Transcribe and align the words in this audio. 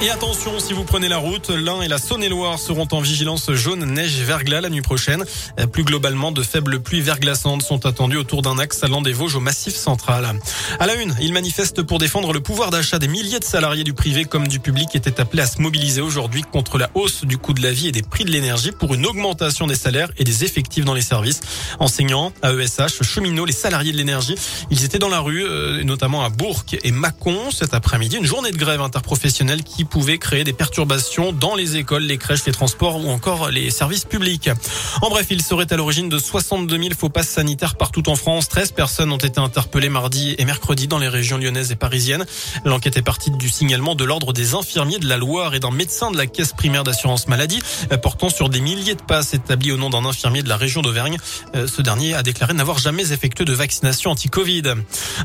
Et 0.00 0.10
attention, 0.10 0.60
si 0.60 0.74
vous 0.74 0.84
prenez 0.84 1.08
la 1.08 1.16
route, 1.16 1.50
l'Ain 1.50 1.82
et 1.82 1.88
la 1.88 1.98
Saône-et-Loire 1.98 2.60
seront 2.60 2.86
en 2.92 3.00
vigilance 3.00 3.50
jaune, 3.50 3.84
neige 3.84 4.20
verglas 4.20 4.60
la 4.60 4.70
nuit 4.70 4.80
prochaine. 4.80 5.24
Plus 5.72 5.82
globalement, 5.82 6.30
de 6.30 6.44
faibles 6.44 6.78
pluies 6.78 7.00
verglaçantes 7.00 7.62
sont 7.62 7.84
attendues 7.84 8.16
autour 8.16 8.42
d'un 8.42 8.60
axe 8.60 8.84
allant 8.84 9.02
des 9.02 9.12
Vosges 9.12 9.34
au 9.34 9.40
Massif 9.40 9.74
central. 9.74 10.38
À 10.78 10.86
la 10.86 10.94
une, 10.94 11.16
ils 11.20 11.32
manifestent 11.32 11.82
pour 11.82 11.98
défendre 11.98 12.32
le 12.32 12.38
pouvoir 12.38 12.70
d'achat 12.70 13.00
des 13.00 13.08
milliers 13.08 13.40
de 13.40 13.44
salariés 13.44 13.82
du 13.82 13.92
privé 13.92 14.24
comme 14.24 14.46
du 14.46 14.60
public 14.60 14.94
étaient 14.94 15.20
appelés 15.20 15.42
à 15.42 15.48
se 15.48 15.60
mobiliser 15.60 16.00
aujourd'hui 16.00 16.42
contre 16.42 16.78
la 16.78 16.90
hausse 16.94 17.24
du 17.24 17.36
coût 17.36 17.52
de 17.52 17.62
la 17.62 17.72
vie 17.72 17.88
et 17.88 17.92
des 17.92 18.02
prix 18.02 18.24
de 18.24 18.30
l'énergie 18.30 18.70
pour 18.70 18.94
une 18.94 19.04
augmentation 19.04 19.66
des 19.66 19.74
salaires 19.74 20.12
et 20.16 20.22
des 20.22 20.44
effectifs 20.44 20.84
dans 20.84 20.94
les 20.94 21.02
services. 21.02 21.40
Enseignants, 21.80 22.32
AESH, 22.44 23.02
cheminots, 23.02 23.46
les 23.46 23.52
salariés 23.52 23.90
de 23.90 23.96
l'énergie, 23.96 24.36
ils 24.70 24.84
étaient 24.84 25.00
dans 25.00 25.08
la 25.08 25.18
rue, 25.18 25.44
euh, 25.44 25.82
notamment 25.82 26.24
à 26.24 26.28
Bourg 26.28 26.62
et 26.84 26.92
Mâcon 26.92 27.50
cet 27.50 27.74
après-midi. 27.74 28.16
Une 28.16 28.26
journée 28.26 28.52
de 28.52 28.58
grève 28.58 28.80
interprofessionnelle 28.80 29.64
qui 29.64 29.87
pouvait 29.88 30.18
créer 30.18 30.44
des 30.44 30.52
perturbations 30.52 31.32
dans 31.32 31.54
les 31.54 31.76
écoles, 31.76 32.02
les 32.02 32.18
crèches, 32.18 32.44
les 32.46 32.52
transports 32.52 33.04
ou 33.04 33.08
encore 33.08 33.50
les 33.50 33.70
services 33.70 34.04
publics. 34.04 34.50
En 35.02 35.10
bref, 35.10 35.26
il 35.30 35.42
serait 35.42 35.72
à 35.72 35.76
l'origine 35.76 36.08
de 36.08 36.18
62 36.18 36.76
000 36.76 36.88
faux 36.98 37.08
passes 37.08 37.28
sanitaires 37.28 37.76
partout 37.76 38.08
en 38.08 38.16
France. 38.16 38.48
13 38.48 38.72
personnes 38.72 39.12
ont 39.12 39.18
été 39.18 39.40
interpellées 39.40 39.88
mardi 39.88 40.34
et 40.38 40.44
mercredi 40.44 40.88
dans 40.88 40.98
les 40.98 41.08
régions 41.08 41.38
lyonnaises 41.38 41.72
et 41.72 41.76
parisiennes. 41.76 42.26
L'enquête 42.64 42.96
est 42.96 43.02
partie 43.02 43.30
du 43.30 43.48
signalement 43.48 43.94
de 43.94 44.04
l'ordre 44.04 44.32
des 44.32 44.54
infirmiers 44.54 44.98
de 44.98 45.08
la 45.08 45.16
Loire 45.16 45.54
et 45.54 45.60
d'un 45.60 45.70
médecin 45.70 46.10
de 46.10 46.16
la 46.16 46.26
caisse 46.26 46.52
primaire 46.52 46.84
d'assurance 46.84 47.28
maladie 47.28 47.60
portant 48.02 48.28
sur 48.28 48.48
des 48.48 48.60
milliers 48.60 48.94
de 48.94 49.02
passes 49.02 49.34
établis 49.34 49.72
au 49.72 49.76
nom 49.76 49.90
d'un 49.90 50.04
infirmier 50.04 50.42
de 50.42 50.48
la 50.48 50.56
région 50.56 50.82
d'Auvergne. 50.82 51.16
Euh, 51.54 51.66
ce 51.66 51.82
dernier 51.82 52.14
a 52.14 52.22
déclaré 52.22 52.54
n'avoir 52.54 52.78
jamais 52.78 53.12
effectué 53.12 53.44
de 53.44 53.52
vaccination 53.52 54.10
anti-Covid. 54.10 54.74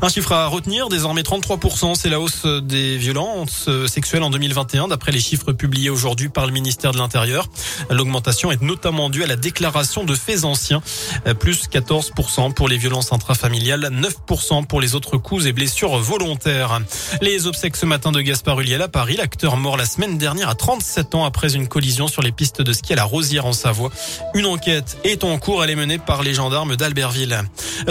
Un 0.02 0.08
chiffre 0.08 0.32
à 0.32 0.46
retenir, 0.46 0.88
désormais 0.88 1.22
33%, 1.22 1.94
c'est 1.94 2.08
la 2.08 2.20
hausse 2.20 2.46
des 2.46 2.96
violences 2.96 3.68
sexuelles 3.86 4.22
en 4.22 4.30
2020 4.30 4.53
d'après 4.88 5.10
les 5.10 5.20
chiffres 5.20 5.52
publiés 5.52 5.90
aujourd'hui 5.90 6.28
par 6.28 6.46
le 6.46 6.52
ministère 6.52 6.92
de 6.92 6.98
l'Intérieur. 6.98 7.48
L'augmentation 7.90 8.52
est 8.52 8.62
notamment 8.62 9.10
due 9.10 9.24
à 9.24 9.26
la 9.26 9.34
déclaration 9.34 10.04
de 10.04 10.14
faits 10.14 10.44
anciens, 10.44 10.80
euh, 11.26 11.34
plus 11.34 11.68
14% 11.68 12.52
pour 12.54 12.68
les 12.68 12.76
violences 12.76 13.12
intrafamiliales, 13.12 13.90
9% 13.90 14.66
pour 14.66 14.80
les 14.80 14.94
autres 14.94 15.16
coups 15.16 15.46
et 15.46 15.52
blessures 15.52 15.98
volontaires. 15.98 16.80
Les 17.20 17.46
obsèques 17.46 17.76
ce 17.76 17.86
matin 17.86 18.12
de 18.12 18.20
Gaspard 18.20 18.60
Ulliel 18.60 18.82
à 18.82 18.88
Paris, 18.88 19.16
l'acteur 19.16 19.56
mort 19.56 19.76
la 19.76 19.86
semaine 19.86 20.18
dernière 20.18 20.48
à 20.48 20.54
37 20.54 21.16
ans 21.16 21.24
après 21.24 21.54
une 21.54 21.66
collision 21.66 22.06
sur 22.06 22.22
les 22.22 22.32
pistes 22.32 22.62
de 22.62 22.72
ski 22.72 22.92
à 22.92 22.96
la 22.96 23.04
Rosière 23.04 23.46
en 23.46 23.52
Savoie. 23.52 23.90
Une 24.34 24.46
enquête 24.46 24.98
est 25.02 25.24
en 25.24 25.36
cours, 25.38 25.64
elle 25.64 25.70
est 25.70 25.76
menée 25.76 25.98
par 25.98 26.22
les 26.22 26.32
gendarmes 26.32 26.76
d'Albertville. 26.76 27.42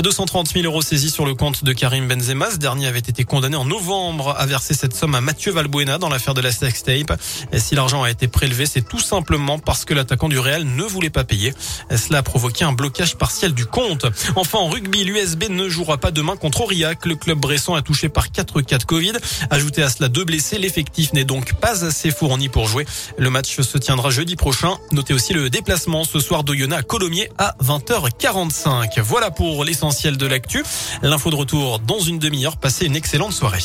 230 0.02 0.50
000 0.54 0.66
euros 0.66 0.82
saisis 0.82 1.12
sur 1.12 1.26
le 1.26 1.36
compte 1.36 1.64
de 1.64 1.72
Karim 1.72 2.08
Benzema. 2.08 2.52
Ce 2.52 2.58
dernier 2.58 2.88
avait 2.88 3.00
été 3.00 3.24
condamné 3.24 3.56
en 3.56 3.66
novembre 3.66 4.36
à 4.38 4.46
verser 4.46 4.74
cette 4.74 4.96
somme 4.96 5.16
à 5.16 5.22
Mathieu 5.22 5.52
Valbuena 5.52 5.98
dans 5.98 6.10
l'affaire 6.10 6.34
de 6.34 6.42
la 6.42 6.52
sextape. 6.52 7.14
Si 7.58 7.76
l'argent 7.76 8.04
a 8.04 8.10
été 8.10 8.28
prélevé, 8.28 8.66
c'est 8.66 8.82
tout 8.82 9.00
simplement 9.00 9.60
parce 9.60 9.86
que 9.86 9.94
l'attaquant 9.94 10.30
du 10.30 10.40
Real 10.40 10.64
ne 10.66 10.84
voulait 10.84 11.10
pas 11.10 11.24
payer. 11.24 11.54
Cela 11.96 12.20
a 12.20 12.24
provoqué 12.24 12.66
un 12.66 12.74
blocage 12.74 13.16
partiel 13.16 13.54
du 13.54 13.66
compte. 13.66 14.06
Enfin, 14.36 14.58
en 14.58 14.68
rugby, 14.68 15.04
l'USB 15.04 15.50
ne 15.50 15.70
jouera 15.70 15.98
pas 15.98 16.12
demain 16.12 16.36
contre 16.36 16.62
Aurillac. 16.62 17.06
Le 17.06 17.16
club 17.16 17.40
bresson 17.40 17.76
a 17.76 17.82
touché 17.82 18.10
par 18.10 18.32
4 18.32 18.62
cas 18.62 18.80
de 18.80 18.84
Covid. 18.84 19.14
Ajouté 19.50 19.84
à 19.84 19.90
cela 19.90 20.10
deux 20.10 20.26
blessés, 20.26 20.58
l'effectif 20.58 21.14
n'est 21.14 21.24
donc 21.24 21.54
pas 21.56 21.86
assez 21.86 22.12
fourni 22.12 22.50
pour 22.50 22.68
jouer. 22.68 22.86
Le 23.18 23.30
match 23.30 23.62
se 23.62 23.78
tiendra 23.78 24.10
jeudi 24.10 24.36
prochain. 24.36 24.78
Notez 24.92 25.14
aussi 25.14 25.34
le 25.34 25.50
déplacement 25.50 26.04
ce 26.04 26.20
soir 26.20 26.44
d'Oyonnax 26.44 26.74
à 26.74 26.82
Colomiers 26.82 27.30
à 27.38 27.56
20h45. 27.64 29.00
Voilà 29.02 29.30
pour 29.30 29.64
de 29.84 30.26
l'actu. 30.26 30.64
L'info 31.02 31.30
de 31.30 31.36
retour 31.36 31.80
dans 31.80 32.00
une 32.00 32.18
demi-heure. 32.18 32.56
Passez 32.56 32.86
une 32.86 32.96
excellente 32.96 33.34
soirée. 33.34 33.60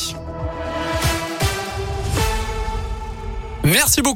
Merci 3.63 4.01
beaucoup. 4.01 4.07